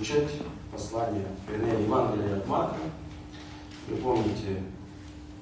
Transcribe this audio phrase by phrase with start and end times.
[0.00, 0.30] изучать
[0.72, 2.78] послание, вернее, Евангелие от Марка.
[3.86, 4.62] Вы помните,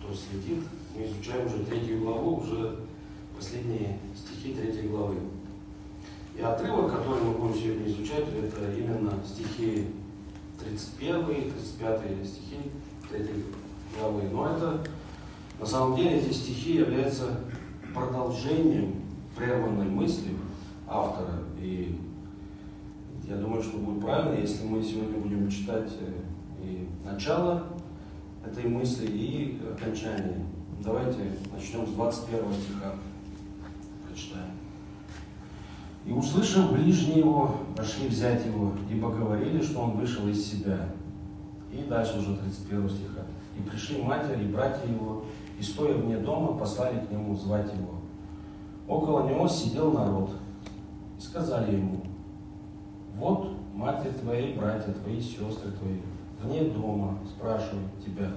[0.00, 0.64] кто следит,
[0.96, 2.80] мы изучаем уже третью главу, уже
[3.36, 5.16] последние стихи третьей главы.
[6.36, 9.86] И отрывок, который мы будем сегодня изучать, это именно стихи
[10.58, 12.56] 31 и 35 стихи
[13.08, 13.44] третьей
[13.96, 14.22] главы.
[14.32, 14.84] Но это,
[15.60, 17.40] на самом деле, эти стихи являются
[17.94, 19.02] продолжением
[19.36, 20.34] прерванной мысли
[20.88, 21.44] автора.
[21.60, 21.96] И
[23.28, 27.64] я думаю, что будет правильно, если мы сегодня будем читать э, и начало
[28.44, 30.46] этой мысли, и окончание.
[30.82, 31.18] Давайте
[31.52, 32.94] начнем с 21 стиха.
[34.06, 34.52] Прочитаем.
[36.06, 40.88] «И услышав ближние его, пошли взять его, ибо говорили, что он вышел из себя».
[41.70, 43.26] И дальше уже 31 стиха.
[43.58, 45.24] «И пришли матери и братья его,
[45.58, 47.96] и стоя вне дома, послали к нему звать его.
[48.86, 50.30] Около него сидел народ,
[51.18, 52.00] и сказали ему,
[53.18, 55.98] вот матерь твои, братья твои, сестры твои,
[56.42, 58.28] вне дома спрашивают тебя.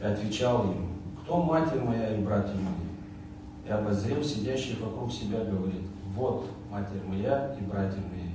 [0.00, 0.88] И отвечал им,
[1.22, 3.66] кто матерь моя и братья мои?
[3.66, 5.80] И обозрел сидящих вокруг себя, говорит,
[6.14, 8.28] вот матерь моя и братья мои.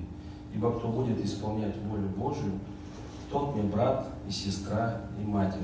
[0.53, 2.53] Ибо кто будет исполнять волю Божию,
[3.31, 5.59] тот мне брат и сестра и матерь.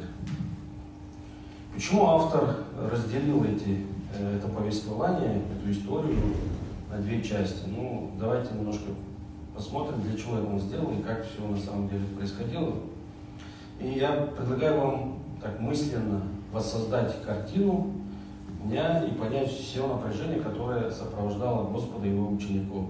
[1.73, 2.58] Почему автор
[2.91, 6.19] разделил эти, э, это повествование, эту историю
[6.91, 7.67] на две части?
[7.67, 8.91] Ну, давайте немножко
[9.56, 12.73] посмотрим, для чего это он сделал и как все на самом деле происходило.
[13.80, 17.92] И я предлагаю вам так мысленно воссоздать картину
[18.64, 22.86] дня и понять все напряжение, которое сопровождало Господа и его учеников.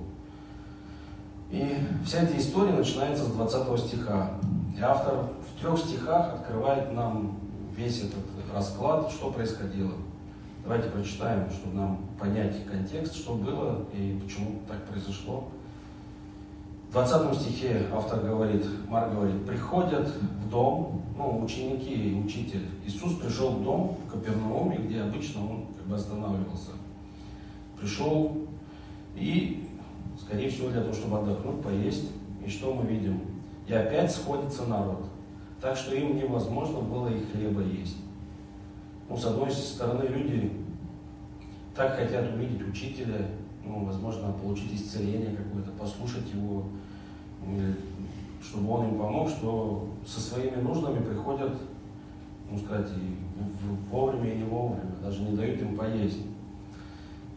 [1.52, 4.32] И вся эта история начинается с 20 стиха.
[4.78, 7.40] И автор в трех стихах открывает нам
[7.76, 9.94] весь этот расклад, что происходило.
[10.64, 15.50] Давайте прочитаем, чтобы нам понять контекст, что было и почему так произошло.
[16.96, 22.70] В 20 стихе автор говорит, Марк говорит, приходят в дом, ну, ученики и учитель.
[22.86, 26.72] Иисус пришел в дом в Капернауме, где обычно он как бы останавливался.
[27.78, 28.48] Пришел
[29.14, 29.68] и,
[30.18, 32.12] скорее всего, для того, чтобы отдохнуть, поесть.
[32.46, 33.20] И что мы видим?
[33.68, 35.04] И опять сходится народ.
[35.60, 37.98] Так что им невозможно было и хлеба есть.
[39.10, 40.50] Ну, с одной стороны, люди
[41.76, 43.32] так хотят увидеть учителя,
[43.66, 46.64] ну, возможно, получить исцеление какое-то, послушать его,
[48.42, 51.54] чтобы он им помог, что со своими нуждами приходят,
[52.50, 53.18] ну, сказать, и
[53.92, 56.22] вовремя и не вовремя, даже не дают им поесть.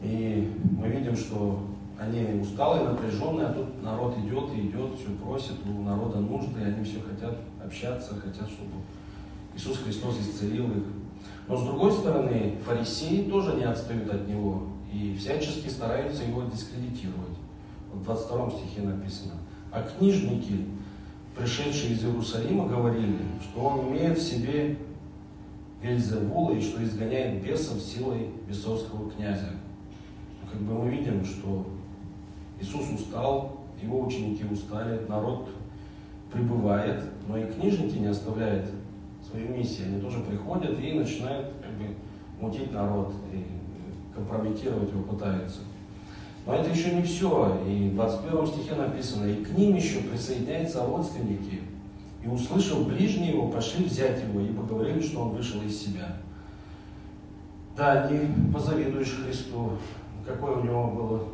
[0.03, 1.61] И мы видим, что
[1.99, 6.65] они усталые, напряженные, а тут народ идет и идет, все просит, у народа нужды, и
[6.65, 8.71] они все хотят общаться, хотят, чтобы
[9.55, 10.85] Иисус Христос исцелил их.
[11.49, 17.37] Но с другой стороны, фарисеи тоже не отстают от него и всячески стараются его дискредитировать.
[17.93, 19.35] В 22 стихе написано.
[19.71, 20.65] А книжники,
[21.37, 24.79] пришедшие из Иерусалима, говорили, что он имеет в себе
[25.83, 29.51] Вельзевула и что изгоняет бесов силой бесовского князя.
[30.51, 31.67] Как бы мы видим, что
[32.61, 35.51] Иисус устал, его ученики устали, народ
[36.33, 38.71] прибывает, но и книжники не оставляют
[39.29, 39.89] свою миссию.
[39.89, 41.95] Они тоже приходят и начинают как бы
[42.41, 43.45] мутить народ и
[44.15, 45.61] компрометировать его пытаются.
[46.49, 47.61] Но это еще не все.
[47.69, 51.61] И в 21 стихе написано, и к ним еще присоединяются родственники.
[52.25, 56.17] И услышав ближние его, пошли взять его, ибо говорили, что он вышел из себя.
[57.77, 59.73] Да, не позавидуешь Христу,
[60.27, 61.29] какой у него был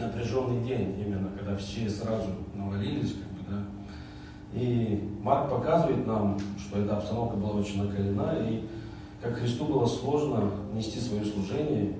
[0.00, 2.26] напряженный день, именно когда все сразу
[2.56, 3.64] навалились, как бы, да.
[4.52, 8.64] И Марк показывает нам, что эта обстановка была очень накалена, и
[9.22, 11.94] как Христу было сложно нести свое служение,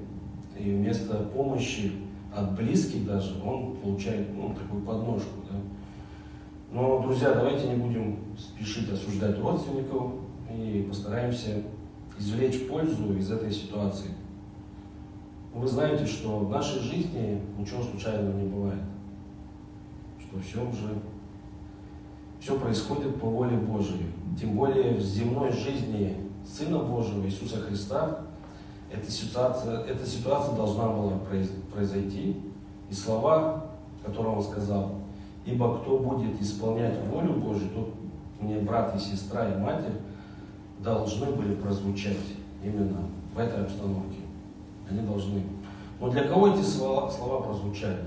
[0.58, 1.92] и вместо помощи
[2.34, 5.40] от близких даже он получает ну, такую подножку.
[5.50, 5.56] Да.
[6.70, 10.12] Но, друзья, давайте не будем спешить осуждать родственников
[10.52, 11.62] и постараемся
[12.18, 14.10] извлечь пользу из этой ситуации.
[15.54, 18.82] Вы знаете, что в нашей жизни ничего случайного не бывает.
[20.20, 21.00] Что все уже
[22.40, 24.06] все происходит по воле Божией.
[24.40, 28.20] Тем более в земной жизни Сына Божьего Иисуса Христа
[28.92, 31.12] эта ситуация, эта ситуация должна была
[31.72, 32.40] произойти.
[32.90, 33.66] И слова,
[34.04, 34.92] которые он сказал,
[35.44, 37.94] ибо кто будет исполнять волю Божию, тот
[38.40, 40.00] мне брат и сестра и матерь
[40.78, 42.16] должны были прозвучать
[42.62, 43.00] именно
[43.34, 44.20] в этой обстановке.
[44.88, 45.42] Они должны.
[46.00, 48.04] Но для кого эти слова, слова прозвучали?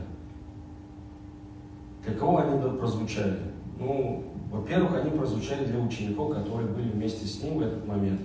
[2.05, 3.39] Для кого они прозвучали?
[3.77, 8.21] Ну, во-первых, они прозвучали для учеников, которые были вместе с ним в этот момент.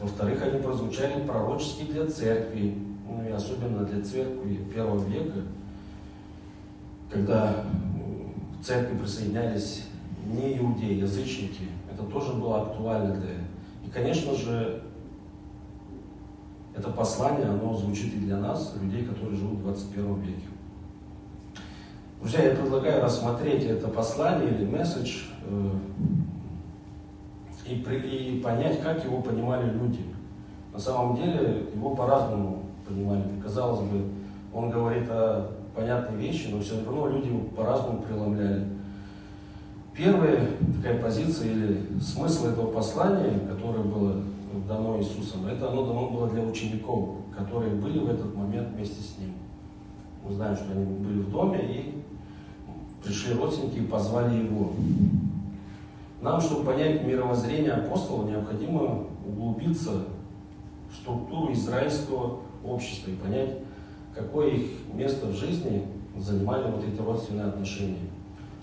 [0.00, 2.74] Во-вторых, они прозвучали пророчески для церкви,
[3.08, 5.40] ну и особенно для церкви первого века,
[7.10, 7.64] когда
[8.60, 9.84] к церкви присоединялись
[10.26, 11.68] не иудеи, язычники.
[11.92, 13.30] Это тоже было актуально для...
[13.86, 14.82] И, конечно же,
[16.76, 20.46] это послание, оно звучит и для нас, людей, которые живут в 21 веке.
[22.20, 25.22] Друзья, я предлагаю рассмотреть это послание или месседж
[27.68, 30.00] и, и понять, как его понимали люди.
[30.72, 33.24] На самом деле его по-разному понимали.
[33.42, 34.04] Казалось бы,
[34.52, 38.66] он говорит о понятной вещи, но все равно люди его по-разному преломляли.
[39.94, 44.22] Первая такая позиция или смысл этого послания, которое было
[44.68, 49.18] дано Иисусом, это оно дано было для учеников, которые были в этот момент вместе с
[49.18, 49.32] Ним.
[50.24, 52.02] Мы знаем, что они были в доме и
[53.02, 54.72] пришли родственники и позвали Его.
[56.20, 60.04] Нам, чтобы понять мировоззрение апостолов, необходимо углубиться
[60.90, 63.58] в структуру израильского общества и понять,
[64.14, 65.86] какое их место в жизни
[66.16, 68.10] занимали вот эти родственные отношения.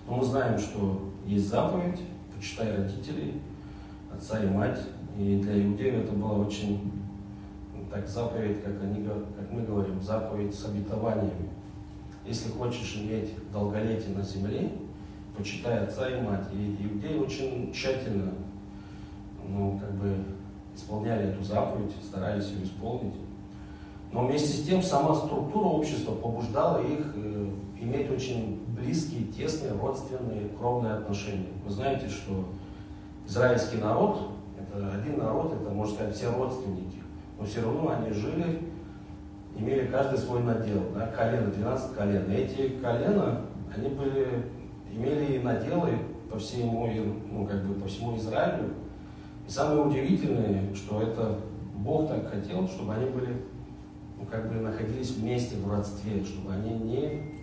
[0.07, 1.99] Но мы знаем, что есть заповедь,
[2.35, 3.39] почитай родителей,
[4.13, 4.79] отца и мать.
[5.17, 6.91] И для иудеев это было очень
[7.91, 11.49] так заповедь, как, они, как мы говорим, заповедь с обетованиями.
[12.25, 14.71] Если хочешь иметь долголетие на земле,
[15.37, 16.47] почитай отца и мать.
[16.53, 18.33] И иудеи очень тщательно
[19.47, 20.15] ну, как бы
[20.75, 23.15] исполняли эту заповедь, старались ее исполнить.
[24.11, 27.49] Но вместе с тем сама структура общества побуждала их э,
[27.79, 31.49] иметь очень близкие, тесные, родственные, кровные отношения.
[31.65, 32.45] Вы знаете, что
[33.27, 37.01] израильский народ– это один народ, это, можно сказать, все родственники.
[37.39, 38.61] Но все равно они жили,
[39.57, 42.31] имели каждый свой надел, да, колено, 12 колен.
[42.31, 43.41] Эти колена,
[43.75, 44.45] они были,
[44.95, 45.97] имели наделы
[46.29, 46.89] по всему,
[47.31, 48.73] ну, как бы по всему Израилю.
[49.47, 51.39] И самое удивительное, что это
[51.75, 53.35] Бог так хотел, чтобы они были,
[54.17, 57.33] ну, как бы находились вместе в родстве, чтобы они не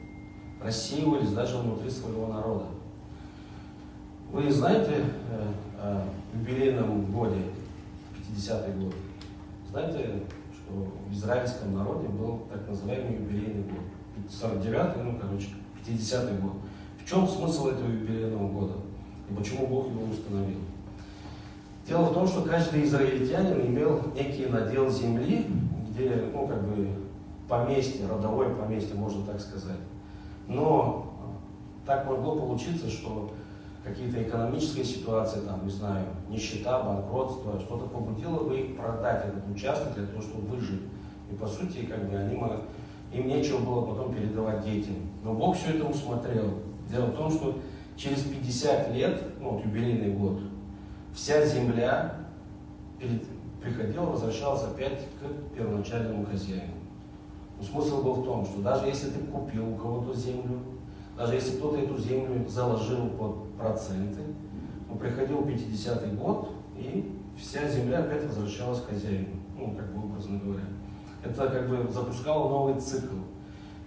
[0.62, 2.66] рассеивались даже внутри своего народа.
[4.32, 6.04] Вы знаете э, о
[6.34, 7.42] юбилейном годе,
[8.32, 8.94] 50-й год?
[9.70, 10.22] Знаете,
[10.54, 13.80] что в израильском народе был так называемый юбилейный год?
[14.28, 15.48] 49-й, ну, короче,
[15.84, 16.52] 50-й год.
[17.10, 18.74] Чем смысл этого юбилейного года?
[19.28, 20.58] И почему Бог его установил?
[21.88, 25.44] Дело в том, что каждый израильтянин имел некий надел земли,
[25.88, 26.88] где, ну, как бы,
[27.48, 29.80] поместье, родовое поместье, можно так сказать.
[30.46, 31.12] Но
[31.84, 33.32] так могло получиться, что
[33.82, 39.94] какие-то экономические ситуации, там, не знаю, нищета, банкротство, что-то побудило бы их продать этот участок
[39.96, 40.82] для того, чтобы выжить.
[41.28, 42.40] И по сути, как бы они,
[43.12, 44.94] им нечего было потом передавать детям.
[45.24, 46.69] Но Бог все это усмотрел.
[46.90, 47.60] Дело в том, что
[47.96, 50.40] через 50 лет, ну вот юбилейный год,
[51.14, 52.16] вся земля
[53.62, 56.74] приходила, возвращалась опять к первоначальному хозяину.
[57.58, 60.60] Но смысл был в том, что даже если ты купил у кого-то землю,
[61.16, 64.20] даже если кто-то эту землю заложил под проценты,
[64.88, 70.38] но приходил 50-й год, и вся земля опять возвращалась к хозяину, ну, как бы образно
[70.38, 70.64] говоря.
[71.22, 73.16] Это как бы запускало новый цикл.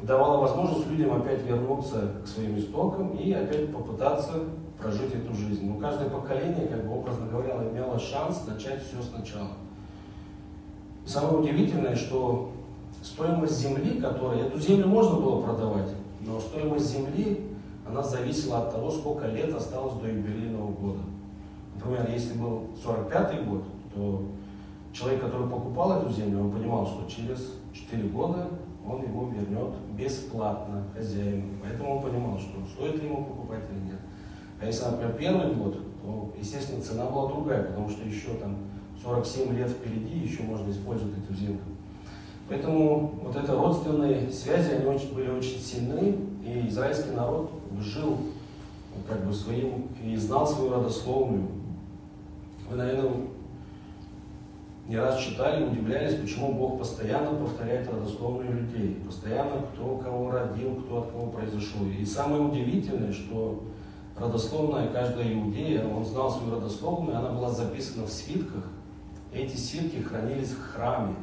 [0.03, 4.33] Давало возможность людям опять вернуться к своим истокам и опять попытаться
[4.77, 5.65] прожить эту жизнь.
[5.65, 9.51] Но каждое поколение, как бы образно говоря, имело шанс начать все сначала.
[11.05, 12.51] Самое удивительное, что
[13.01, 17.50] стоимость земли, которая, эту землю можно было продавать, но стоимость земли,
[17.88, 21.00] она зависела от того, сколько лет осталось до юбилейного года.
[21.75, 23.63] Например, если был 45-й год,
[23.95, 24.22] то
[24.91, 28.50] человек, который покупал эту землю, он понимал, что через 4 года
[28.87, 31.53] он его вернет бесплатно хозяину.
[31.61, 33.99] Поэтому он понимал, что стоит ли ему покупать или нет.
[34.61, 38.57] А если, например, первый год, то, естественно, цена была другая, потому что еще там
[39.03, 41.59] 47 лет впереди, еще можно использовать эту землю.
[42.47, 48.17] Поэтому вот это родственные связи, они очень, были очень сильны, и израильский народ жил
[49.07, 51.47] как бы своим, и знал свою родословную.
[52.69, 53.11] Вы, наверное,
[54.87, 60.99] не раз читали, удивлялись, почему Бог постоянно повторяет родословную людей, постоянно кто кого родил, кто
[60.99, 61.85] от кого произошел.
[61.87, 63.63] И самое удивительное, что
[64.17, 68.63] родословная каждая иудея, он знал свою родословную, она была записана в свитках,
[69.31, 71.15] эти свитки хранились в храме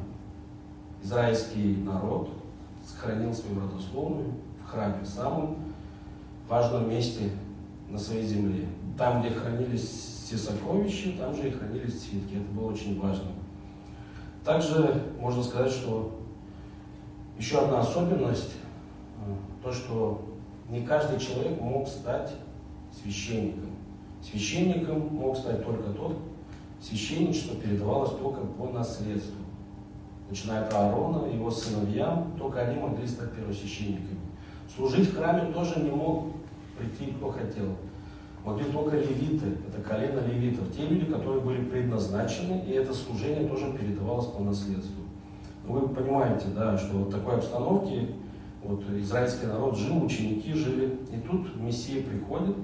[1.02, 2.30] израильский народ
[2.86, 5.56] сохранил свою родословную в храме, в самом
[6.48, 7.30] важном месте
[7.88, 8.66] на своей земле.
[8.98, 12.34] Там, где хранились все сокровища, там же и хранились свитки.
[12.34, 13.28] Это было очень важно.
[14.44, 16.18] Также можно сказать, что
[17.38, 18.54] еще одна особенность,
[19.26, 20.22] э, то, что
[20.68, 22.32] не каждый человек мог стать
[23.02, 23.70] священником.
[24.22, 26.16] Священником мог стать только тот,
[26.80, 29.40] священничество передавалось только по наследству
[30.30, 34.20] начиная от Аарона, его сыновьям, только они могли стать первосвященниками.
[34.74, 36.28] Служить в храме тоже не мог
[36.78, 37.76] прийти кто хотел.
[38.44, 43.70] Могли только левиты, это колено левитов, те люди, которые были предназначены, и это служение тоже
[43.72, 45.02] передавалось по наследству.
[45.66, 48.08] Но вы понимаете, да, что в такой обстановке
[48.62, 52.56] вот, израильский народ жил, ученики жили, и тут Мессия приходит,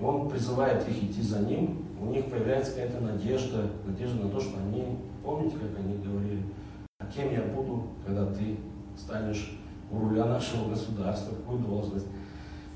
[0.00, 4.40] и он призывает их идти за ним, у них появляется какая-то надежда, надежда на то,
[4.40, 6.42] что они, помните, как они говорили,
[6.98, 8.56] а кем я буду, когда ты
[8.96, 9.58] станешь
[9.90, 12.06] у руля нашего государства, какую должность.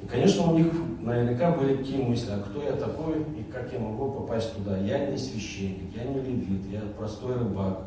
[0.03, 3.79] И, конечно, у них наверняка были такие мысли, а кто я такой и как я
[3.79, 4.79] могу попасть туда?
[4.79, 7.85] Я не священник, я не левит, я простой рыбак.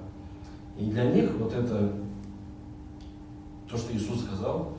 [0.77, 1.94] И для них вот это,
[3.70, 4.74] то, что Иисус сказал,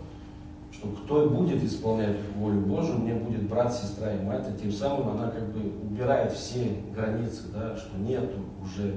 [0.73, 5.11] что кто будет исполнять волю Божию, мне будет брат, сестра и мать, и тем самым
[5.11, 8.97] она как бы убирает все границы, да, что нету уже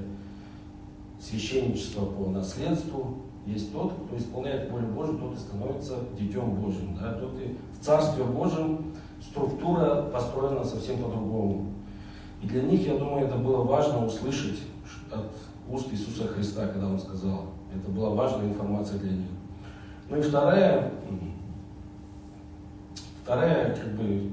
[1.20, 6.96] священничества по наследству, есть тот, кто исполняет волю Божию, тот и становится детем Божьим.
[7.00, 7.12] Да?
[7.12, 11.72] Тот и в Царстве Божьем структура построена совсем по-другому.
[12.42, 14.58] И для них, я думаю, это было важно услышать
[15.12, 15.30] от
[15.72, 17.46] уст Иисуса Христа, когда Он сказал.
[17.74, 19.28] Это была важная информация для них.
[20.08, 20.92] Ну и вторая,
[23.22, 24.30] вторая как бы,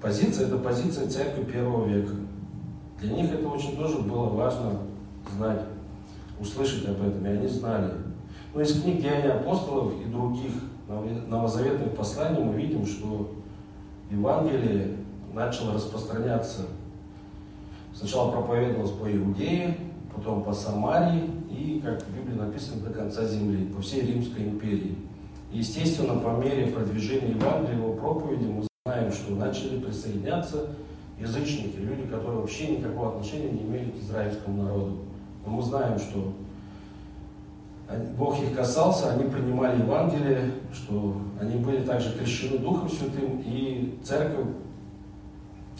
[0.00, 2.14] позиция, это позиция церкви первого века.
[3.00, 4.78] Для них это очень тоже было важно
[5.36, 5.62] знать,
[6.40, 7.92] услышать об этом, и они знали.
[8.54, 10.52] Но из книг Деяний апостолов и других
[11.28, 13.30] новозаветных посланий мы видим, что
[14.10, 14.96] Евангелие
[15.34, 16.62] начало распространяться.
[17.94, 19.76] Сначала проповедовалось по Иудее,
[20.14, 24.96] потом по Самарии и, как в Библии написано, до конца земли, по всей Римской империи.
[25.52, 30.68] Естественно, по мере продвижения Евангелия, его проповеди, мы знаем, что начали присоединяться
[31.20, 34.98] язычники, люди, которые вообще никакого отношения не имели к израильскому народу.
[35.44, 36.32] Но мы знаем, что
[38.18, 44.46] Бог их касался, они принимали Евангелие, что они были также крещены Духом Святым, и церковь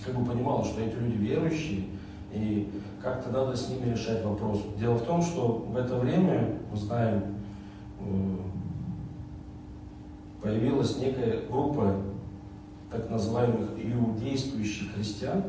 [0.04, 1.84] как бы понимала, что эти люди верующие,
[2.32, 2.70] и
[3.02, 4.62] как-то надо с ними решать вопрос.
[4.78, 7.22] Дело в том, что в это время, мы знаем,
[8.00, 8.36] э,
[10.42, 11.94] появилась некая группа
[12.90, 15.44] так называемых иудействующих христиан,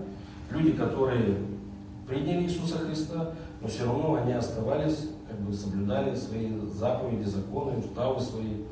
[0.51, 1.37] люди, которые
[2.05, 8.19] приняли Иисуса Христа, но все равно они оставались как бы соблюдали свои заповеди, законы, уставы
[8.19, 8.63] свои.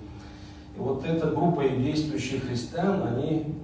[0.76, 3.56] И вот эта группа действующих христиан, они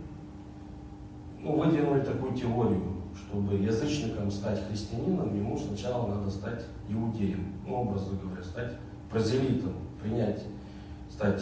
[1.42, 8.18] ну, выдвинули такую теорию, чтобы язычникам стать христианином, ему сначала надо стать иудеем, ну, образно
[8.22, 8.74] говоря, стать
[9.10, 10.44] прозелитом, принять,
[11.10, 11.42] стать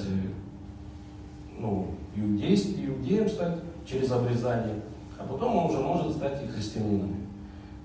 [1.58, 4.82] ну, иудейств, иудеем стать через обрезание,
[5.18, 7.16] а потом он уже может стать и христианином.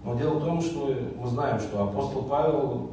[0.04, 2.90] Но дело в том, что мы знаем, что апостол Павел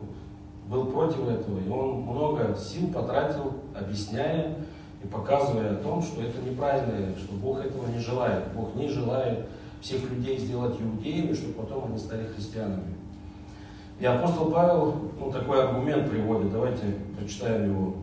[0.68, 4.56] был против этого, и он много сил потратил, объясняя
[5.04, 8.54] и показывая о том, что это неправильно, что Бог этого не желает.
[8.54, 9.48] Бог не желает
[9.82, 12.96] всех людей сделать иудеями, чтобы потом они стали христианами.
[14.00, 16.84] И апостол Павел ну, такой аргумент приводит, давайте
[17.18, 17.94] прочитаем его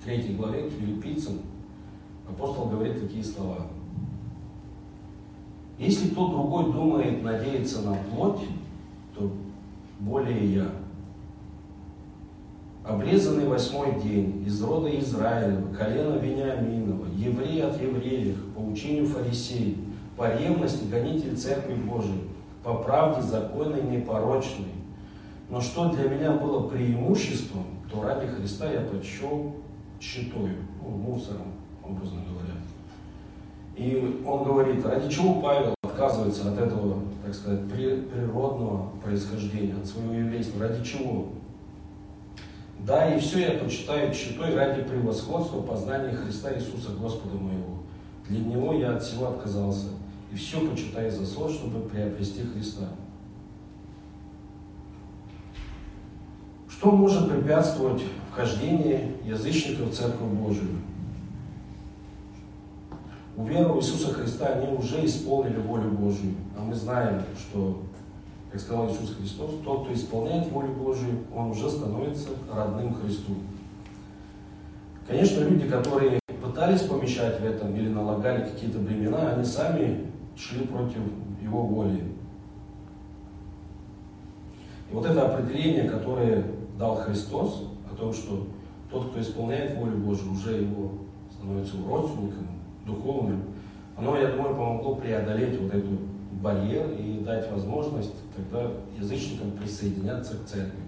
[0.00, 1.40] в третьей главе к филиппийцам.
[2.28, 3.66] Апостол говорит такие слова.
[5.78, 8.40] Если кто другой думает надеяться на плоть,
[9.14, 9.30] то
[10.00, 10.70] более я–
[12.86, 19.76] обрезанный восьмой день, из рода Израилева, колена Вениаминова, еврей от евреев, по учению фарисеев,
[20.16, 22.28] по ревности гонитель Церкви Божией,
[22.62, 24.66] по правде законной непорочной.
[25.50, 29.56] Но что для меня было преимуществом, то ради Христа я почел
[30.00, 31.52] щитою, ну, мусором,
[31.84, 32.54] образно говоря.
[33.76, 40.14] И он говорит, ради чего Павел отказывается от этого, так сказать, природного происхождения, от своего
[40.14, 41.28] еврейства, ради чего?
[42.80, 47.78] Да, и все я почитаю читой ради превосходства познания Христа Иисуса Господа моего.
[48.28, 49.88] Для Него я от всего отказался,
[50.32, 52.88] и все почитаю за сон, чтобы приобрести Христа.
[56.68, 60.78] Что может препятствовать вхождению язычников в Церковь Божию?
[63.36, 66.34] Уверовав в Иисуса Христа, они уже исполнили волю Божию.
[66.56, 67.82] А мы знаем, что
[68.56, 73.34] как сказал Иисус Христос, тот, кто исполняет волю Божию, он уже становится родным Христу.
[75.06, 81.00] Конечно, люди, которые пытались помещать в этом или налагали какие-то бремена, они сами шли против
[81.42, 82.02] его воли.
[84.90, 86.44] И вот это определение, которое
[86.78, 88.46] дал Христос, о том, что
[88.90, 90.92] тот, кто исполняет волю Божию, уже его
[91.30, 92.48] становится родственником
[92.86, 93.42] духовным,
[93.98, 95.98] оно, я думаю, помогло преодолеть вот эту
[96.46, 100.80] барьер и дать возможность тогда язычникам присоединяться к церкви.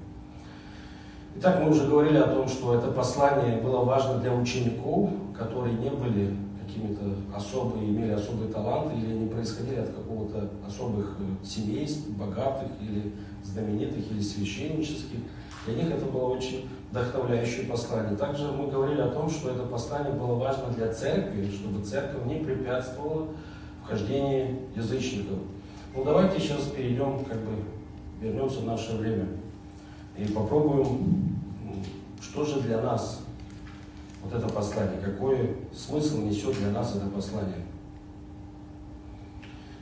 [1.37, 5.91] Итак, мы уже говорили о том, что это послание было важно для учеников, которые не
[5.91, 7.03] были какими-то
[7.35, 13.13] особые, имели особые таланты или не происходили от какого-то особых э, семейств, богатых или
[13.43, 15.19] знаменитых, или священнических.
[15.67, 18.17] Для них это было очень вдохновляющее послание.
[18.17, 22.37] Также мы говорили о том, что это послание было важно для церкви, чтобы церковь не
[22.37, 23.29] препятствовала
[23.89, 25.39] вхождению язычников.
[25.95, 27.53] Ну давайте сейчас перейдем, как бы
[28.21, 29.27] вернемся в наше время
[30.17, 31.39] и попробуем,
[32.21, 33.25] что же для нас
[34.23, 37.65] вот это послание, какой смысл несет для нас это послание.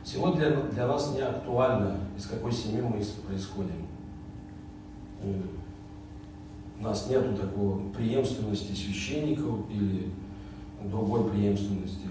[0.05, 3.89] Сегодня для, для нас не актуально, из какой семьи мы происходим.
[6.79, 10.11] У нас нет такого преемственности священников или
[10.85, 12.07] другой преемственности.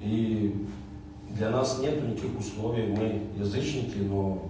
[0.00, 0.66] И
[1.30, 2.86] для нас нет никаких условий.
[2.86, 4.46] Мы язычники, но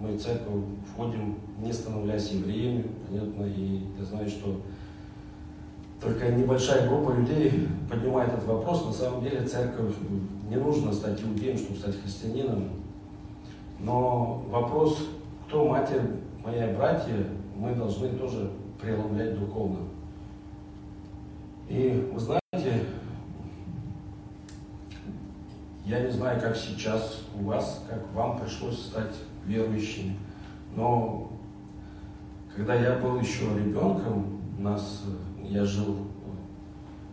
[0.00, 4.60] мы в церковь входим, не становляясь евреями, понятно, и я знаю, что
[6.00, 8.84] только небольшая группа людей поднимает этот вопрос.
[8.84, 9.94] На самом деле церковь
[10.48, 12.68] не нужно стать иудеем, чтобы стать христианином.
[13.80, 15.08] Но вопрос,
[15.46, 16.02] кто матерь
[16.44, 17.14] моя и братья,
[17.56, 19.78] мы должны тоже преломлять духовно.
[21.68, 22.84] И вы знаете,
[25.86, 29.14] я не знаю, как сейчас у вас, как вам пришлось стать
[29.44, 30.16] верующими,
[30.74, 31.30] но
[32.54, 35.04] когда я был еще ребенком, у нас,
[35.44, 35.98] я жил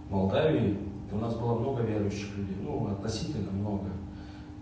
[0.10, 0.80] в Молдавии,
[1.12, 3.90] у нас было много верующих людей, ну, относительно много.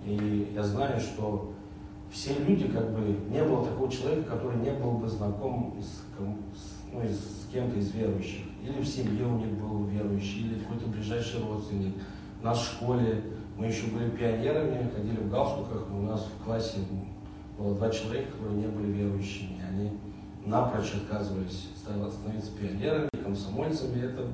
[0.06, 1.54] И я знаю, что
[2.12, 6.04] все люди, как бы, не было такого человека, который не был бы знаком с,
[6.92, 8.46] ну, с кем-то из верующих.
[8.62, 11.96] Или в семье у них был верующий, или какой-то ближайший родственник.
[12.42, 13.24] У нас в школе
[13.58, 16.80] мы еще были пионерами, ходили в галстуках, у нас в классе
[17.58, 19.62] было два человека, которые не были верующими.
[19.68, 19.92] Они
[20.46, 24.04] напрочь отказывались становиться пионерами, комсомольцами.
[24.04, 24.28] Это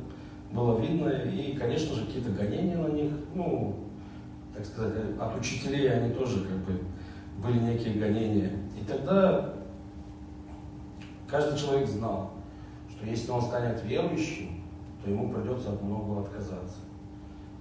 [0.51, 1.09] было видно.
[1.09, 3.75] И, конечно же, какие-то гонения на них, ну,
[4.55, 6.81] так сказать, от учителей они тоже как бы
[7.37, 8.51] были некие гонения.
[8.79, 9.53] И тогда
[11.27, 12.31] каждый человек знал,
[12.89, 14.63] что если он станет верующим,
[15.03, 16.79] то ему придется от многого отказаться.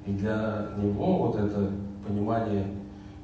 [0.07, 1.71] И для него вот это
[2.07, 2.67] понимание,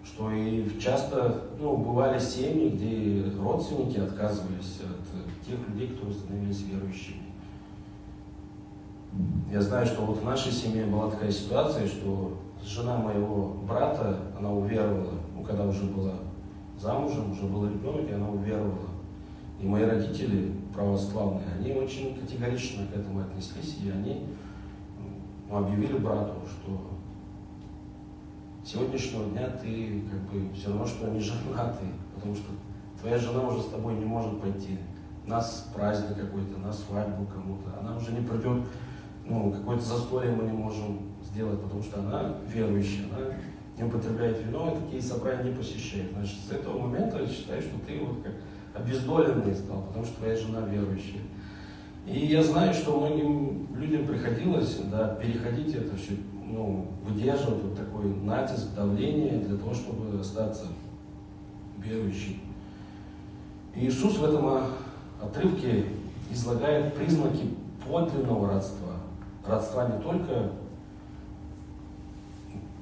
[0.05, 7.23] что и часто ну, бывали семьи, где родственники отказывались от тех людей, которые становились верующими.
[9.51, 14.53] Я знаю, что вот в нашей семье была такая ситуация, что жена моего брата, она
[14.53, 16.15] уверовала, ну, когда уже была
[16.81, 18.89] замужем, уже был ребенок, и она уверовала.
[19.61, 24.27] И мои родители православные, они очень категорично к этому отнеслись, и они
[25.53, 26.81] ну, объявили брату, что
[28.65, 32.47] сегодняшнего дня ты как бы все равно, что не женатый, потому что
[32.99, 34.79] твоя жена уже с тобой не может пойти.
[35.27, 37.79] Нас праздник какой-то, на свадьбу кому-то.
[37.79, 38.63] Она уже не придет,
[39.27, 43.35] ну, какое-то застолье мы не можем сделать, потому что она верующая, она
[43.77, 46.13] не употребляет вино, и такие собрания не посещает.
[46.13, 48.33] Значит, с этого момента я считаю, что ты вот как
[48.75, 51.21] обездоленный стал, потому что твоя жена верующая.
[52.07, 58.07] И я знаю, что многим людям приходилось да, переходить это все, ну, выдерживать вот такой
[58.23, 60.67] натиск, давление для того, чтобы остаться
[61.79, 62.41] верующим.
[63.75, 64.67] Иисус в этом
[65.23, 65.87] отрывке
[66.31, 67.49] излагает признаки
[67.87, 68.95] подлинного родства.
[69.47, 70.51] Родства не только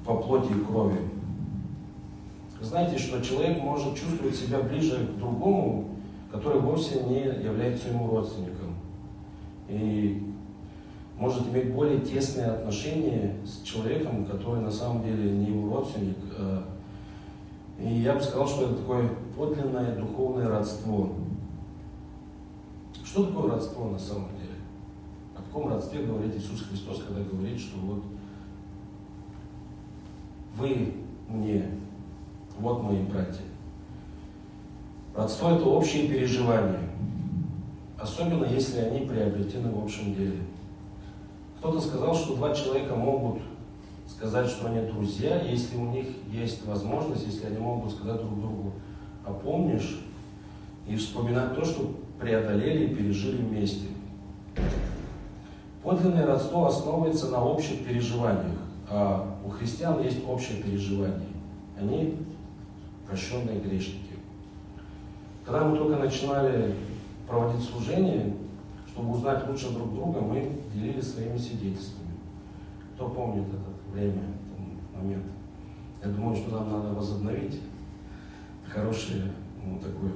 [0.05, 0.99] по плоти и крови.
[2.59, 5.89] Знаете, что человек может чувствовать себя ближе к другому,
[6.31, 8.50] который вовсе не является ему родственником.
[9.71, 10.21] И
[11.17, 16.17] может иметь более тесные отношения с человеком, который на самом деле не его родственник.
[16.37, 16.65] А,
[17.79, 21.13] и я бы сказал, что это такое подлинное духовное родство.
[23.03, 24.59] Что такое родство на самом деле?
[25.35, 28.03] О каком родстве говорит Иисус Христос, когда говорит, что вот
[30.57, 30.95] вы
[31.29, 31.65] мне,
[32.59, 33.43] вот мои братья.
[35.15, 36.79] Родство– это общие переживания,
[38.01, 40.39] особенно если они приобретены в общем деле.
[41.59, 43.41] Кто-то сказал, что два человека могут
[44.07, 48.73] сказать, что они друзья, если у них есть возможность, если они могут сказать друг другу,
[49.25, 49.99] а помнишь,
[50.87, 53.87] и вспоминать то, что преодолели и пережили вместе.
[55.83, 58.61] Подлинное родство основывается на общих переживаниях
[58.91, 61.29] а у христиан есть общее переживание.
[61.79, 62.17] Они
[63.07, 63.99] прощенные грешники.
[65.45, 66.75] Когда мы только начинали
[67.31, 68.35] проводить служение,
[68.87, 72.11] чтобы узнать лучше друг друга, мы делились своими свидетельствами.
[72.93, 74.23] Кто помнит это время,
[74.57, 75.25] этот момент?
[76.03, 77.61] Я думаю, что нам надо возобновить
[78.67, 79.31] хорошие,
[79.63, 80.11] ну, такой,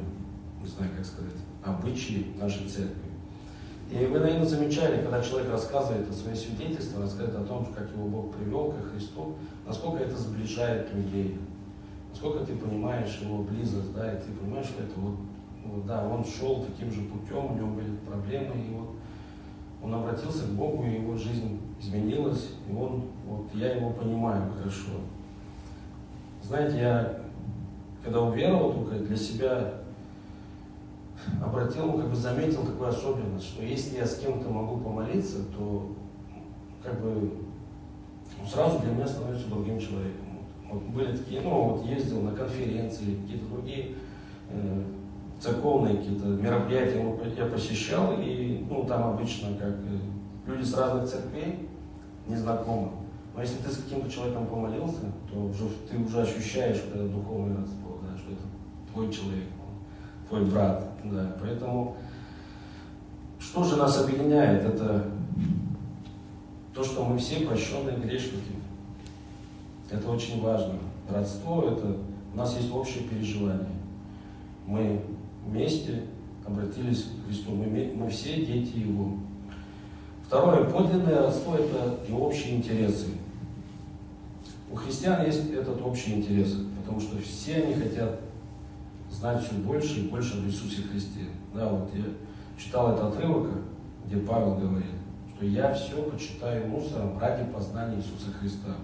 [0.61, 3.11] не знаю, как сказать, обычаи нашей церкви.
[3.89, 8.07] И вы, наверное, замечали, когда человек рассказывает о своем свидетельстве, рассказывает о том, как его
[8.07, 11.39] Бог привел ко Христу, насколько это сближает людей,
[12.09, 15.15] насколько ты понимаешь его близость, да, и ты понимаешь, что это вот,
[15.85, 18.89] да, он шел таким же путем, у него были проблемы, и вот
[19.83, 24.91] он обратился к Богу, и его жизнь изменилась, и он, вот я его понимаю хорошо.
[26.41, 27.25] Знаете, я
[28.05, 29.73] когда уверовал только для себя
[31.43, 35.91] обратил, как бы заметил такую особенность, что если я с кем-то могу помолиться, то
[36.83, 37.31] как бы
[38.39, 40.25] ну, сразу для меня становится другим человеком.
[40.69, 43.95] Вот, вот были такие, ну вот ездил на конференции, какие-то другие
[44.49, 44.83] э,
[45.39, 47.03] церковные какие-то мероприятия
[47.37, 49.99] я посещал, и ну там обычно как э,
[50.47, 51.69] люди с разных церквей,
[52.27, 52.91] незнакомы.
[53.35, 57.99] Но если ты с каким-то человеком помолился, то уже, ты уже ощущаешь это духовное родство,
[58.01, 58.41] да, что это
[58.93, 59.45] твой человек,
[60.29, 60.89] твой брат.
[61.03, 61.35] Да.
[61.41, 61.97] Поэтому
[63.39, 64.63] что же нас объединяет?
[64.63, 65.05] Это
[66.73, 68.55] то, что мы все прощенные грешники.
[69.91, 70.75] Это очень важно.
[71.09, 71.97] Родство– это
[72.33, 73.69] у нас есть общее переживание.
[74.65, 75.01] Мы
[75.45, 76.03] вместе
[76.45, 77.51] обратились к Христу.
[77.51, 79.17] Мы, мы все дети Его.
[80.25, 83.07] Второе, подлинное родство– это и общие интересы.
[84.71, 88.19] У христиан есть этот общий интерес, потому что все они хотят
[89.11, 91.21] знать все больше и больше об Иисусе Христе.
[91.53, 92.03] Да, вот я
[92.57, 93.51] читал этот отрывок,
[94.05, 94.87] где Павел говорит,
[95.35, 98.75] что я все почитаю мусором ради познания Иисуса Христа.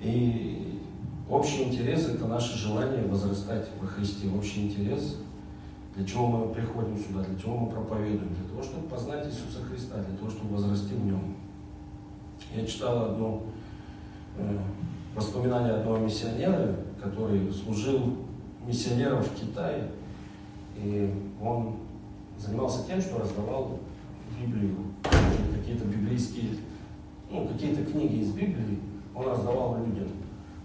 [0.00, 0.80] И
[1.28, 4.28] общий интерес– это наше желание возрастать во Христе.
[4.28, 5.16] Общий интерес–
[5.94, 8.34] для чего мы приходим сюда, для чего мы проповедуем?
[8.34, 11.36] Для того, чтобы познать Иисуса Христа, для того, чтобы возрасти в Нем.
[12.54, 13.42] Я читал одно
[14.38, 14.58] э,
[15.14, 18.16] воспоминание одного миссионера, который служил
[18.66, 19.90] миссионером в Китае,
[20.76, 21.76] и он
[22.38, 23.78] занимался тем, что раздавал
[24.40, 24.76] Библию,
[25.54, 26.56] какие-то библейские,
[27.30, 28.78] ну, какие-то книги из Библии
[29.14, 30.08] он раздавал людям.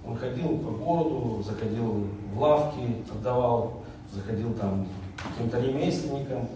[0.05, 3.81] Он ходил по городу, заходил в лавки, отдавал,
[4.13, 4.87] заходил там
[5.29, 6.47] каким-то ремесленникам.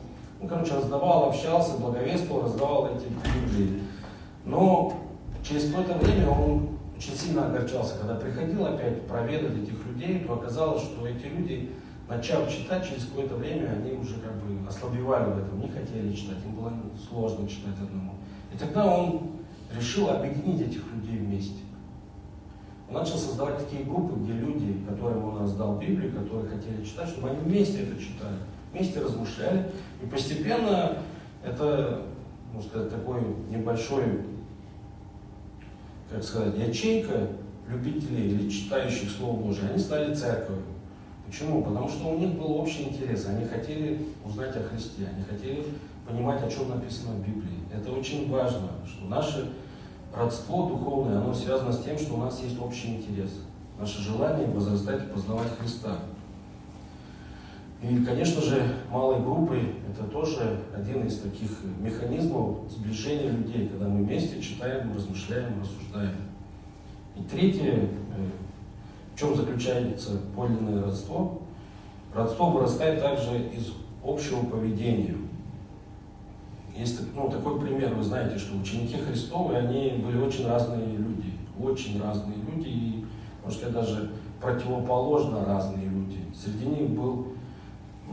[0.41, 3.82] Ну, короче, раздавал, общался, благовествовал, раздавал эти Библии.
[4.45, 4.93] Но
[5.43, 10.84] через какое-то время он очень сильно огорчался, когда приходил опять проведать этих людей, то оказалось,
[10.84, 11.71] что эти люди,
[12.10, 16.38] начав читать, через какое-то время они уже как бы ослабевали в этом, не хотели читать,
[16.45, 16.73] им было
[17.10, 18.15] сложно читать одному.
[18.53, 19.32] И тогда он
[19.73, 21.60] решил объединить этих людей вместе.
[22.89, 27.29] Он начал создавать такие группы, где люди, которым он раздал Библию, которые хотели читать, чтобы
[27.29, 28.39] они вместе это читали,
[28.71, 29.71] вместе размышляли.
[30.03, 30.97] И постепенно
[31.43, 32.03] это,
[32.53, 34.03] можно сказать, такой небольшой
[36.10, 37.27] как сказать, ячейка
[37.67, 40.63] любителей или читающих Слово Божие, они стали церковью.
[41.25, 41.63] Почему?
[41.63, 45.63] Потому что у них был общий интерес, они хотели узнать о Христе, они хотели
[46.08, 47.60] понимать, о чем написано в Библии.
[47.71, 49.51] Это очень важно, что наше
[50.15, 53.29] родство духовное, оно связано с тем, что у нас есть общий интерес.
[53.79, 55.99] Наше желание возрастать и познавать Христа.
[57.81, 64.03] И, конечно же, малой группой это тоже один из таких механизмов сближения людей, когда мы
[64.03, 66.15] вместе читаем, размышляем, рассуждаем.
[67.15, 67.87] И третье, э,
[69.15, 71.41] в чем заключается подлинное родство?
[72.13, 73.71] Родство вырастает также из
[74.03, 75.15] общего поведения.
[76.75, 82.01] Есть ну, такой пример, вы знаете, что ученики Христовы, они были очень разные люди, очень
[82.01, 83.05] разные люди, и,
[83.43, 84.11] можно сказать, даже
[84.41, 86.19] противоположно разные люди.
[86.33, 87.28] Среди них был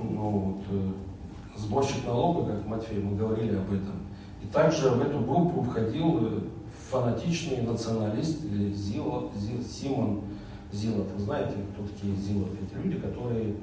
[0.02, 3.94] ну, вот, э, сборщик налога, как Матфей, мы говорили об этом.
[4.42, 6.40] И также в эту группу входил э,
[6.90, 10.20] фанатичный националист или Зило, Зил, Симон
[10.72, 11.08] Зилот.
[11.16, 12.56] Вы знаете, кто такие Зилоты?
[12.62, 13.54] Это люди, которые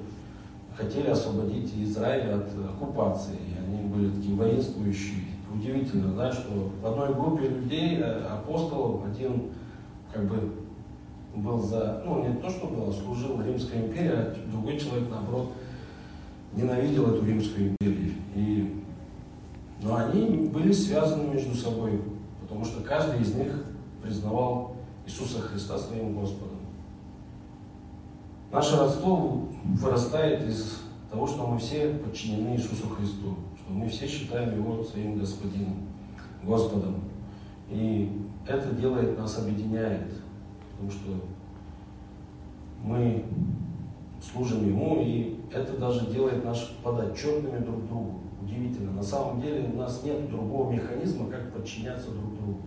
[0.76, 3.38] хотели освободить Израиль от оккупации.
[3.66, 5.20] Они были такие воинствующие.
[5.54, 9.52] Удивительно, да, что в одной группе людей, э, апостолов, один
[10.12, 10.52] как бы
[11.36, 15.52] был за, ну не то, что был, а служил Римской империи, а другой человек, наоборот,
[16.56, 18.14] ненавидел эту Римскую империю.
[18.36, 18.84] И,
[19.82, 22.02] но они были связаны между собой,
[22.42, 23.66] потому что каждый из них
[24.02, 26.58] признавал Иисуса Христа своим Господом.
[28.52, 34.56] Наше родство вырастает из того, что мы все подчинены Иисусу Христу, что мы все считаем
[34.56, 35.88] Его своим Господином,
[36.44, 36.96] Господом.
[37.70, 40.14] И это делает нас, объединяет,
[40.72, 41.10] потому что
[42.84, 43.26] мы
[44.32, 48.20] служим Ему, и это даже делает нас подотчетными друг другу.
[48.42, 48.92] Удивительно.
[48.94, 52.62] На самом деле у нас нет другого механизма, как подчиняться друг другу.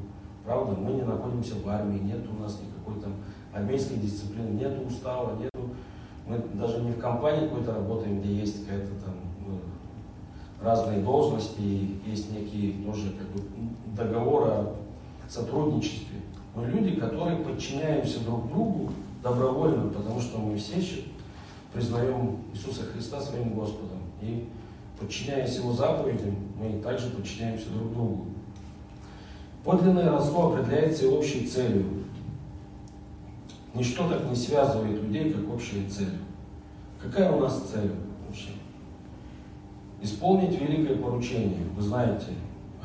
[0.45, 3.15] Правда, мы не находимся в армии, нет у нас никакой там
[3.53, 5.51] армейской дисциплины, нет устава, нет
[6.27, 9.15] мы даже не в компании какой-то работаем, где есть какая-то там
[9.47, 9.61] ну,
[10.61, 11.61] разные должности,
[12.05, 13.43] есть некие тоже как бы,
[13.97, 14.75] договоры о
[15.29, 16.21] сотрудничестве.
[16.55, 18.91] Но люди, которые подчиняемся друг другу
[19.23, 20.81] добровольно, потому что мы все
[21.77, 23.99] признаем Иисуса Христа своим Господом.
[24.23, 24.49] И
[24.99, 28.27] подчиняясь Его заповедям, мы также подчиняемся друг другу.
[29.63, 31.85] Подлинное родство определяется общей целью.
[33.75, 36.19] Ничто так не связывает людей, как общая цель.
[37.03, 37.91] Какая у нас цель
[38.27, 38.49] вообще?
[40.01, 41.67] Исполнить великое поручение.
[41.77, 42.29] Вы знаете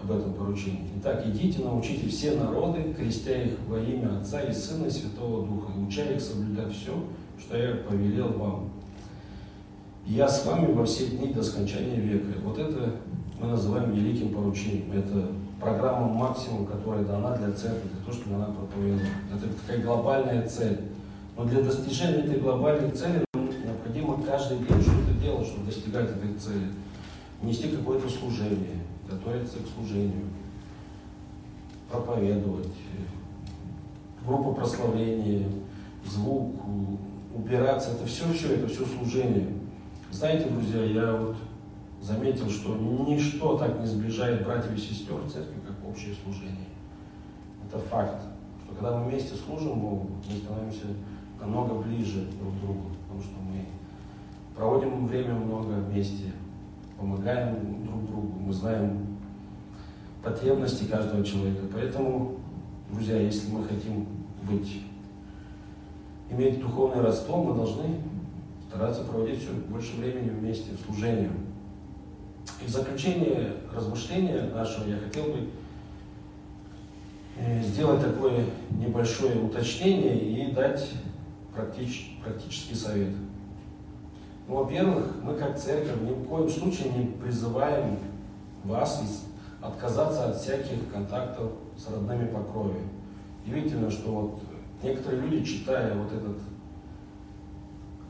[0.04, 0.90] об этом поручении.
[0.98, 5.72] Итак, идите, научите все народы, крестя их во имя Отца и Сына и Святого Духа,
[5.78, 6.92] и уча их соблюдать все,
[7.40, 8.81] что я повелел вам.
[10.06, 12.40] Я с вами во все дни до скончания века.
[12.44, 12.96] Вот это
[13.40, 14.92] мы называем великим поручением.
[14.94, 15.28] Это
[15.60, 19.06] программа максимум, которая дана для церкви, для того, чтобы она проповедовала.
[19.34, 20.80] Это такая глобальная цель.
[21.38, 26.68] Но для достижения этой глобальной цели необходимо каждый день что-то делать, чтобы достигать этой цели.
[27.44, 30.28] Нести какое-то служение, готовиться к служению,
[31.92, 32.68] проповедовать,
[34.26, 35.48] группа прославления,
[36.06, 36.56] звук,
[37.36, 37.92] убираться.
[37.92, 39.61] Это все, все, это все служение.
[40.12, 41.38] Знаете, друзья, я вот
[42.02, 46.68] заметил, что ничто так не сближает братьев и сестер в церкви, как общее служение.
[47.66, 48.22] Это факт,
[48.66, 50.88] что когда мы вместе служим Богу, мы становимся
[51.40, 53.66] намного ближе друг к другу, потому что мы
[54.54, 56.34] проводим время много вместе,
[57.00, 59.18] помогаем друг другу, мы знаем
[60.22, 61.66] потребности каждого человека.
[61.74, 62.36] Поэтому,
[62.92, 64.08] друзья, если мы хотим
[64.44, 64.82] быть,
[66.30, 67.96] иметь духовное родство, мы должны
[68.72, 71.30] стараться проводить все больше времени вместе в служении.
[72.62, 75.50] И в заключение размышления нашего я хотел бы
[77.38, 80.90] э, сделать такое небольшое уточнение и дать
[81.54, 83.10] практич, практический совет.
[84.48, 88.00] Ну, во-первых, мы как церковь ни в коем случае не призываем
[88.64, 89.04] вас
[89.62, 92.80] отказаться от всяких контактов с родными по крови.
[93.46, 94.40] Удивительно, что вот
[94.82, 96.38] некоторые люди, читая вот этот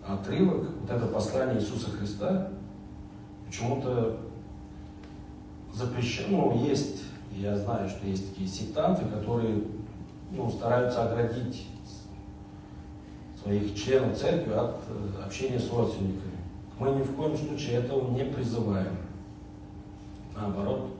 [0.07, 2.49] отрывок, вот это послание Иисуса Христа,
[3.45, 4.17] почему-то
[5.73, 9.63] запрещено, ну, есть, я знаю, что есть такие сектанты, которые
[10.31, 11.67] ну, стараются оградить
[13.41, 16.37] своих членов церкви от э, общения с родственниками.
[16.79, 18.97] Мы ни в коем случае этого не призываем.
[20.35, 20.91] Наоборот,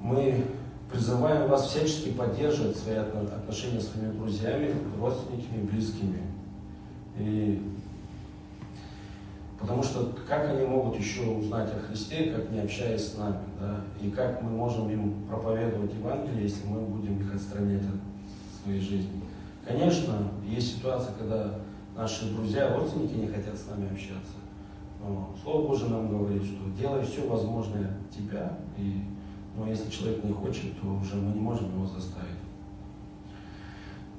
[0.00, 0.44] мы
[0.90, 6.20] призываем вас всячески поддерживать свои отношения с своими друзьями, родственниками, близкими.
[7.18, 7.62] И
[9.58, 13.80] Потому что как они могут еще узнать о Христе, как не общаясь с нами, да?
[14.00, 19.22] И как мы можем им проповедовать Евангелие, если мы будем их отстранять от своей жизни.
[19.66, 21.54] Конечно, есть ситуация, когда
[21.96, 24.34] наши друзья, родственники не хотят с нами общаться.
[25.00, 29.02] Но Слово Божие нам говорит, что делай все возможное тебя, и
[29.56, 32.28] но если человек не хочет, то уже мы не можем его заставить.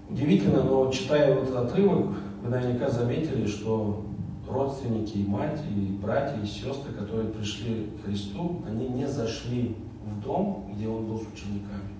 [0.09, 4.05] Удивительно, но читая вот этот отрывок, вы наверняка заметили, что
[4.49, 10.21] родственники, и мать, и братья, и сестры, которые пришли к Христу, они не зашли в
[10.21, 11.91] дом, где он был с учениками,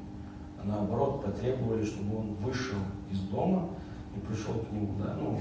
[0.61, 2.77] а наоборот потребовали, чтобы он вышел
[3.11, 3.69] из дома
[4.15, 4.89] и пришел к нему.
[4.99, 5.15] Да?
[5.19, 5.39] Ну,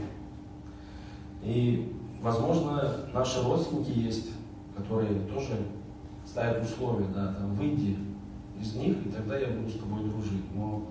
[1.43, 4.31] и, возможно, наши родственники есть,
[4.77, 5.53] которые тоже
[6.25, 7.97] ставят условия, да, там, выйди
[8.61, 10.45] из них, и тогда я буду с тобой дружить.
[10.55, 10.83] Но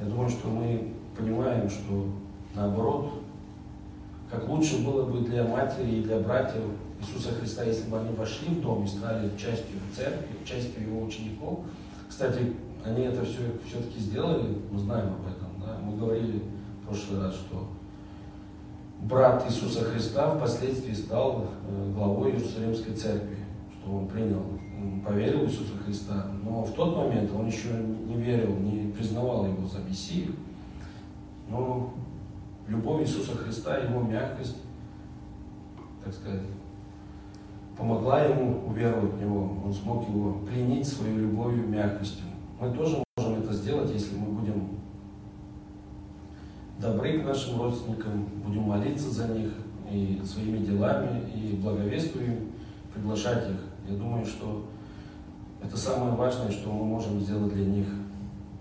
[0.00, 2.06] я думаю, что мы понимаем, что
[2.54, 3.22] наоборот,
[4.30, 6.62] как лучше было бы для матери и для братьев
[7.00, 11.60] Иисуса Христа, если бы они вошли в дом и стали частью церкви, частью его учеников.
[12.08, 15.48] Кстати, они это все все-таки сделали, мы знаем об этом.
[15.60, 15.78] Да?
[15.82, 16.42] Мы говорили
[16.80, 17.68] в прошлый раз, что
[19.02, 23.36] брат Иисуса Христа впоследствии стал э, главой Иерусалимской церкви,
[23.72, 24.42] что он принял,
[25.04, 26.26] поверил в Иисуса Христа.
[26.44, 30.32] Но в тот момент он еще не верил, не признавал его за Мессию.
[31.48, 31.92] Но
[32.68, 34.56] любовь Иисуса Христа, Его мягкость,
[36.04, 36.42] так сказать,
[37.76, 39.62] помогла ему уверовать в Него.
[39.64, 42.24] Он смог его пленить своей любовью, мягкостью.
[42.60, 44.68] Мы тоже можем это сделать, если мы будем
[46.80, 49.52] добры к нашим родственникам, будем молиться за них
[49.90, 52.52] и своими делами, и благовествуем,
[52.92, 53.60] приглашать их.
[53.88, 54.64] Я думаю, что
[55.62, 57.86] это самое важное, что мы можем сделать для них.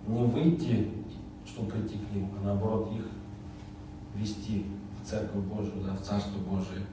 [0.08, 0.88] Не выйти,
[1.46, 3.06] чтобы прийти к ним, а наоборот их
[4.22, 4.66] вести
[5.02, 6.86] в Церковь Божию, да, в Царство Божие.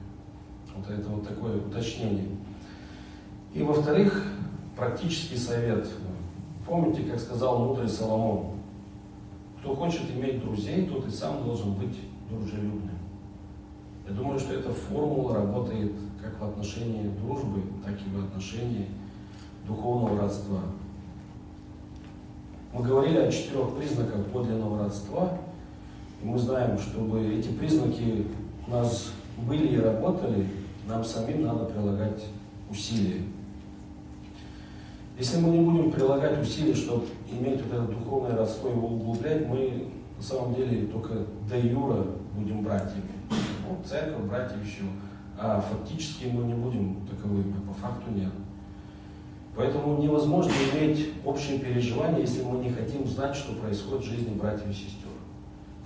[0.75, 2.27] Вот это вот такое уточнение.
[3.53, 4.25] И во-вторых,
[4.75, 5.87] практический совет.
[6.65, 8.51] Помните, как сказал мудрый Соломон,
[9.59, 11.97] кто хочет иметь друзей, тот и сам должен быть
[12.29, 12.97] дружелюбным.
[14.07, 18.87] Я думаю, что эта формула работает как в отношении дружбы, так и в отношении
[19.67, 20.59] духовного родства.
[22.73, 25.37] Мы говорили о четырех признаках подлинного родства,
[26.21, 28.25] и мы знаем, чтобы эти признаки
[28.67, 30.47] у нас были и работали,
[30.87, 32.25] нам самим надо прилагать
[32.69, 33.21] усилия.
[35.17, 39.89] Если мы не будем прилагать усилия, чтобы иметь вот это духовное родство, его углублять, мы
[40.17, 42.05] на самом деле только до юра
[42.35, 43.11] будем братьями.
[43.29, 44.83] Ну, церковь, братья еще.
[45.37, 48.31] А фактически мы не будем таковыми, по факту нет.
[49.55, 54.69] Поэтому невозможно иметь общее переживание, если мы не хотим знать, что происходит в жизни братьев
[54.69, 55.08] и сестер.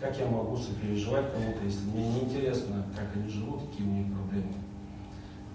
[0.04, 4.08] Как я могу сопереживать кому-то, если мне не интересно, как они живут, какие у них
[4.14, 4.54] проблемы.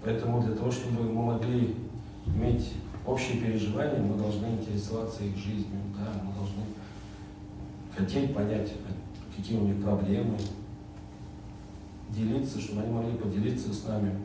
[0.03, 1.75] Поэтому для того, чтобы мы могли
[2.25, 2.73] иметь
[3.05, 6.63] общее переживание, мы должны интересоваться их жизнью, да, мы должны
[7.95, 8.73] хотеть понять,
[9.37, 10.35] какие у них проблемы,
[12.09, 14.15] делиться, чтобы они могли поделиться с нами.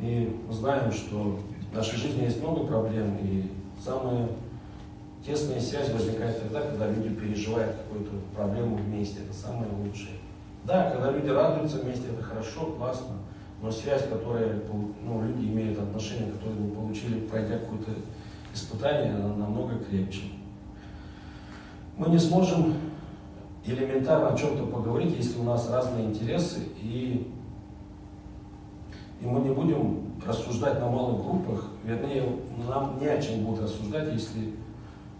[0.00, 1.38] И мы знаем, что
[1.70, 3.44] в нашей жизни есть много проблем, и
[3.84, 4.30] самая
[5.28, 9.20] тесная связь возникает тогда, когда люди переживают какую-то проблему вместе.
[9.20, 10.16] Это самое лучшее.
[10.64, 13.16] Да, когда люди радуются вместе, это хорошо, классно,
[13.62, 14.60] но связь, которая
[15.02, 17.92] ну, люди имеют отношения, которые не получили, пройдя какое-то
[18.54, 20.22] испытание, она намного крепче.
[21.96, 22.74] Мы не сможем
[23.66, 27.30] элементарно о чем-то поговорить, если у нас разные интересы, и,
[29.20, 32.24] и мы не будем рассуждать на малых группах, вернее,
[32.66, 34.54] нам не о чем будет рассуждать, если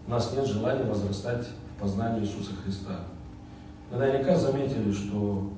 [0.09, 3.01] у нас нет желания возрастать в познании Иисуса Христа.
[3.91, 5.53] Вы наверняка заметили, что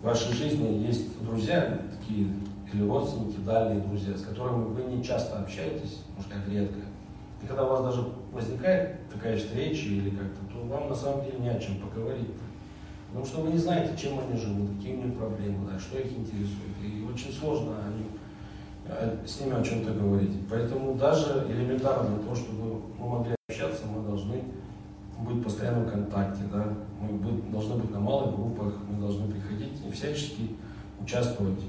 [0.00, 2.28] в вашей жизни есть друзья, такие
[2.72, 6.80] или родственники, дальние друзья, с которыми вы не часто общаетесь, может как редко.
[7.42, 11.40] И когда у вас даже возникает такая встреча или как-то, то вам на самом деле
[11.40, 12.30] не о чем поговорить.
[13.08, 16.10] Потому что вы не знаете, чем они живут, какие у них проблемы, да, что их
[16.12, 16.72] интересует.
[16.82, 18.09] И очень сложно они, э,
[19.26, 20.32] с ними о чем-то говорить.
[20.48, 24.42] Поэтому даже элементарно для того, чтобы мы могли общаться, мы должны
[25.20, 26.42] быть в постоянном контакте.
[26.52, 26.66] Да?
[27.00, 27.18] Мы
[27.50, 30.56] должны быть на малых группах, мы должны приходить и всячески
[31.00, 31.60] участвовать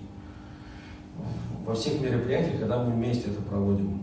[1.65, 4.01] во всех мероприятиях, когда мы вместе это проводим.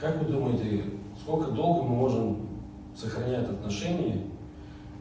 [0.00, 0.84] Как вы думаете,
[1.20, 2.48] сколько долго мы можем
[2.96, 4.24] сохранять отношения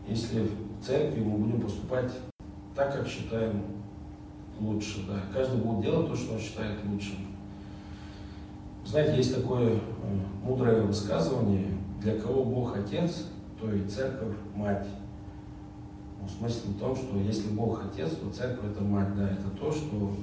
[0.08, 2.12] если в церкви мы будем поступать
[2.76, 3.62] так, как считаем
[4.60, 5.06] лучше.
[5.08, 5.22] Да.
[5.34, 7.16] Каждый будет делать то, что он считает лучшим.
[8.86, 9.80] Знаете, есть такое э,
[10.44, 11.68] мудрое высказывание,
[12.02, 13.28] для кого Бог Отец,
[13.60, 14.88] то и церковь Мать.
[16.20, 19.16] Ну, смысл в том, что если Бог Отец, то церковь это Мать.
[19.16, 20.16] Да, это то, что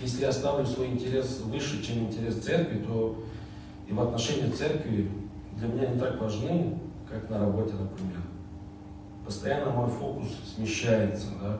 [0.00, 3.22] если я ставлю свой интерес выше, чем интерес церкви, то
[3.86, 5.10] и в отношении церкви
[5.56, 8.20] для меня не так важны, как на работе, например
[9.30, 10.26] постоянно мой фокус
[10.56, 11.28] смещается.
[11.40, 11.56] Да?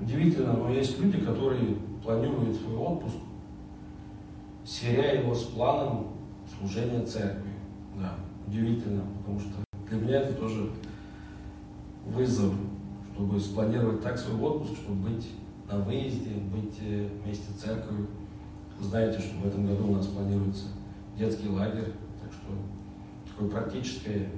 [0.00, 3.16] Удивительно, но есть люди, которые планируют свой отпуск,
[4.64, 6.08] сверяя его с планом
[6.58, 7.50] служения церкви.
[7.98, 8.14] Да,
[8.46, 9.50] удивительно, потому что
[9.88, 10.70] для меня это тоже
[12.06, 12.54] вызов,
[13.14, 15.28] чтобы спланировать так свой отпуск, чтобы быть
[15.70, 18.06] на выезде, быть э, вместе с церковью.
[18.80, 20.66] знаете, что в этом году у нас планируется
[21.18, 22.52] детский лагерь, так что
[23.30, 24.28] такой практический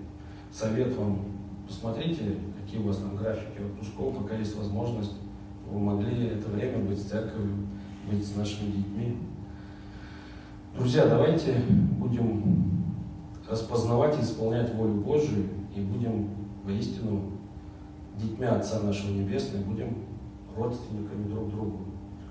[0.51, 1.21] совет вам.
[1.67, 5.13] Посмотрите, какие у вас там графики отпусков, пока есть возможность,
[5.73, 7.67] вы могли это время быть с церковью,
[8.11, 9.19] быть с нашими детьми.
[10.77, 11.55] Друзья, давайте
[11.99, 12.85] будем
[13.49, 16.29] распознавать и исполнять волю Божию и будем
[16.65, 17.33] воистину
[18.19, 19.97] детьми Отца нашего Небесного, будем
[20.57, 21.79] родственниками друг другу,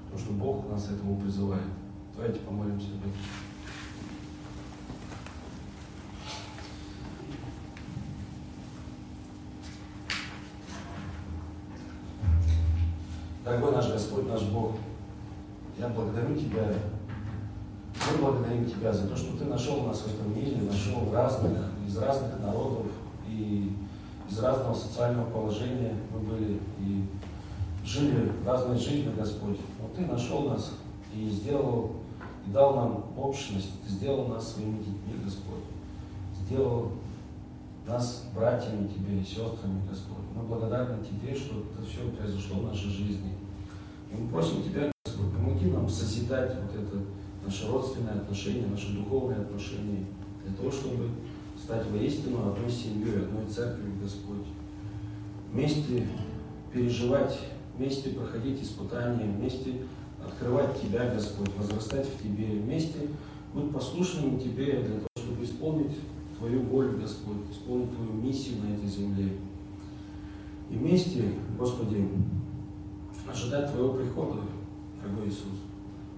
[0.04, 1.64] потому что Бог нас этому призывает.
[2.16, 2.90] Давайте помолимся
[13.52, 14.72] Дорогой наш Господь, наш Бог,
[15.78, 16.74] я благодарю Тебя,
[17.94, 21.98] мы благодарим Тебя за то, что Ты нашел нас в этом мире, нашел разных, из
[21.98, 22.86] разных народов
[23.28, 23.76] и
[24.30, 27.04] из разного социального положения мы были и
[27.86, 29.60] жили разной жизнью, Господь.
[29.82, 30.72] Но Ты нашел нас
[31.14, 31.98] и сделал,
[32.48, 35.66] и дал нам общность, Ты сделал нас своими детьми, Господь.
[36.46, 36.94] Сделал
[37.88, 40.26] нас братьями Тебе и сестрами, Господь.
[40.36, 43.34] Мы благодарны Тебе, что это все произошло в нашей жизни.
[44.12, 47.04] И мы просим Тебя, Господь, помоги нам созидать вот это
[47.46, 50.06] наше родственное отношение, наши духовные отношения,
[50.46, 51.10] для того, чтобы
[51.62, 54.46] стать воистину одной семьей, одной церковью, Господь.
[55.52, 56.08] Вместе
[56.74, 57.38] переживать,
[57.78, 59.82] вместе проходить испытания, вместе
[60.24, 63.08] открывать Тебя, Господь, возрастать в Тебе, вместе
[63.54, 65.98] быть послушными Тебе для того, чтобы исполнить
[66.42, 69.34] Твою волю, Господь, исполнить Твою миссию на этой земле.
[70.72, 72.10] И вместе, Господи,
[73.30, 74.42] ожидать Твоего прихода,
[75.00, 75.60] дорогой Иисус.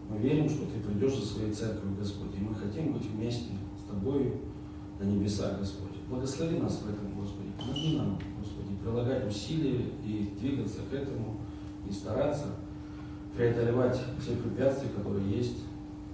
[0.09, 3.89] Мы верим, что Ты придешь за своей церковью, Господь, и мы хотим быть вместе с
[3.89, 4.35] Тобой
[4.97, 5.91] на небесах, Господь.
[6.09, 7.49] Благослови нас в этом, Господи.
[7.59, 11.35] Помоги нам, Господи, прилагать усилия и двигаться к этому,
[11.85, 12.45] и стараться
[13.35, 15.57] преодолевать все препятствия, которые есть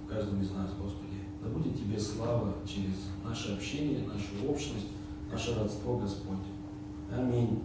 [0.04, 0.99] в каждом из нас, Господи.
[1.42, 4.88] Да будет Тебе слава через наше общение, нашу общность,
[5.30, 6.38] наше родство, Господь.
[7.10, 7.62] Аминь.